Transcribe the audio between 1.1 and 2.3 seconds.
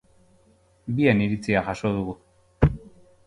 iritzia jaso dugu.